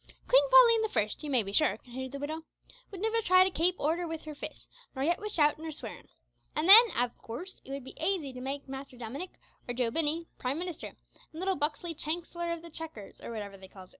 "Queen 0.27 0.49
Pauline 0.49 0.81
the 0.81 0.89
First, 0.89 1.21
ye 1.23 1.29
may 1.29 1.43
be 1.43 1.53
sure," 1.53 1.77
continued 1.77 2.11
the 2.11 2.17
widow, 2.17 2.41
"would 2.89 3.01
nivver 3.01 3.21
try 3.21 3.43
to 3.43 3.51
kape 3.51 3.75
order 3.79 4.07
wid 4.07 4.23
her 4.23 4.33
fists, 4.33 4.67
nor 4.95 5.03
yit 5.05 5.19
wid 5.19 5.31
shoutin' 5.31 5.63
or 5.63 5.71
swearin'. 5.71 6.07
An' 6.55 6.65
then, 6.65 6.85
av 6.97 7.11
coorse, 7.19 7.61
it 7.65 7.71
would 7.71 7.83
be 7.83 7.93
aisy 8.01 8.33
to 8.33 8.41
make 8.41 8.67
Mister 8.67 8.97
Duminick 8.97 9.37
or 9.67 9.75
Joe 9.75 9.91
Binney 9.91 10.25
Prime 10.39 10.57
Minister, 10.57 10.87
an' 10.87 10.95
little 11.33 11.55
Buxley 11.55 11.93
Chancler 11.93 12.51
o' 12.51 12.59
the 12.59 12.71
Checkers, 12.71 13.21
or 13.21 13.29
whatever 13.31 13.57
they 13.57 13.67
calls 13.67 13.89
it. 13.89 13.89